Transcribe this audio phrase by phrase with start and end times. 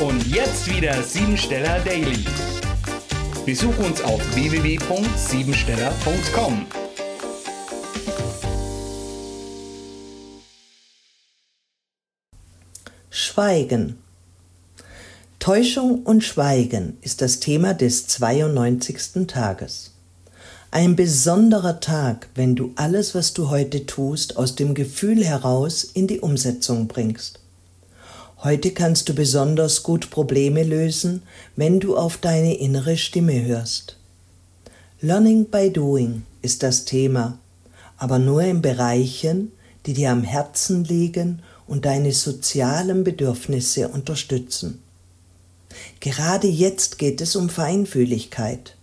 [0.00, 2.24] Und jetzt wieder Siebensteller Daily.
[3.46, 6.66] Besuch uns auf www.siebensteller.com.
[13.08, 13.98] Schweigen.
[15.38, 19.28] Täuschung und Schweigen ist das Thema des 92.
[19.28, 19.92] Tages.
[20.72, 26.08] Ein besonderer Tag, wenn du alles, was du heute tust, aus dem Gefühl heraus in
[26.08, 27.43] die Umsetzung bringst.
[28.44, 31.22] Heute kannst du besonders gut Probleme lösen,
[31.56, 33.96] wenn du auf deine innere Stimme hörst.
[35.00, 37.38] Learning by Doing ist das Thema,
[37.96, 39.52] aber nur in Bereichen,
[39.86, 44.82] die dir am Herzen liegen und deine sozialen Bedürfnisse unterstützen.
[46.00, 48.76] Gerade jetzt geht es um Feinfühligkeit.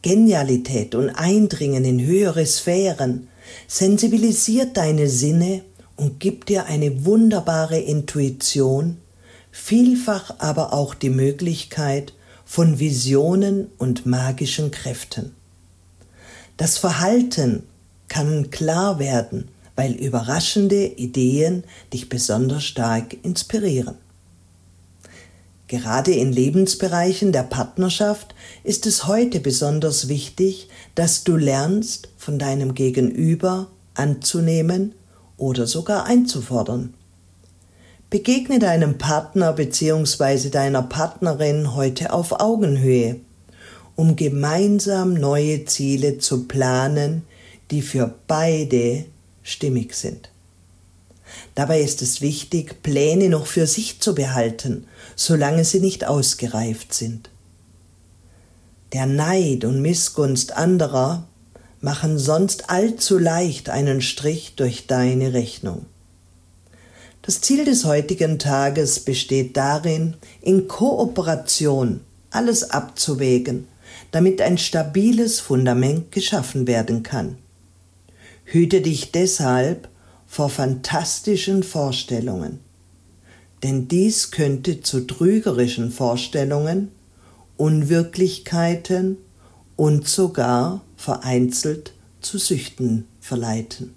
[0.00, 3.28] Genialität und Eindringen in höhere Sphären
[3.66, 5.62] sensibilisiert deine Sinne
[5.98, 8.98] und gibt dir eine wunderbare Intuition,
[9.50, 15.34] vielfach aber auch die Möglichkeit von Visionen und magischen Kräften.
[16.56, 17.64] Das Verhalten
[18.06, 23.96] kann klar werden, weil überraschende Ideen dich besonders stark inspirieren.
[25.66, 32.74] Gerade in Lebensbereichen der Partnerschaft ist es heute besonders wichtig, dass du lernst, von deinem
[32.74, 34.94] Gegenüber anzunehmen
[35.38, 36.92] oder sogar einzufordern.
[38.10, 40.50] Begegne deinem Partner bzw.
[40.50, 43.16] deiner Partnerin heute auf Augenhöhe,
[43.96, 47.22] um gemeinsam neue Ziele zu planen,
[47.70, 49.04] die für beide
[49.42, 50.30] stimmig sind.
[51.54, 54.86] Dabei ist es wichtig, Pläne noch für sich zu behalten,
[55.16, 57.30] solange sie nicht ausgereift sind.
[58.92, 61.26] Der Neid und Missgunst anderer
[61.80, 65.86] machen sonst allzu leicht einen Strich durch deine Rechnung.
[67.22, 73.68] Das Ziel des heutigen Tages besteht darin, in Kooperation alles abzuwägen,
[74.10, 77.36] damit ein stabiles Fundament geschaffen werden kann.
[78.44, 79.88] Hüte dich deshalb
[80.26, 82.60] vor fantastischen Vorstellungen,
[83.62, 86.92] denn dies könnte zu trügerischen Vorstellungen,
[87.56, 89.18] Unwirklichkeiten
[89.78, 93.94] und sogar vereinzelt zu Süchten verleiten.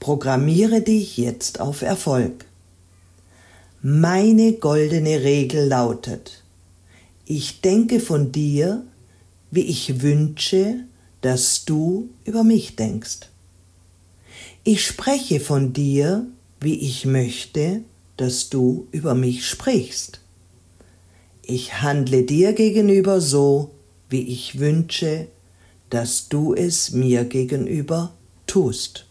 [0.00, 2.46] Programmiere dich jetzt auf Erfolg.
[3.82, 6.42] Meine goldene Regel lautet,
[7.26, 8.84] ich denke von dir,
[9.50, 10.76] wie ich wünsche,
[11.20, 13.28] dass du über mich denkst.
[14.64, 16.26] Ich spreche von dir,
[16.58, 17.82] wie ich möchte,
[18.16, 20.20] dass du über mich sprichst.
[21.42, 23.72] Ich handle dir gegenüber so,
[24.10, 25.28] wie ich wünsche,
[25.88, 28.12] dass du es mir gegenüber
[28.46, 29.06] tust.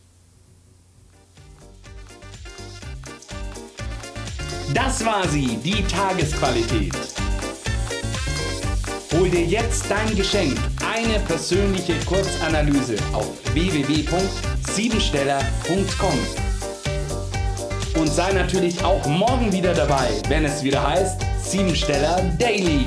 [4.73, 6.93] Das war sie, die Tagesqualität.
[9.11, 10.55] Hol dir jetzt dein Geschenk,
[10.85, 16.49] eine persönliche Kurzanalyse auf www.siebensteller.com.
[17.99, 22.85] Und sei natürlich auch morgen wieder dabei, wenn es wieder heißt Siebensteller Daily.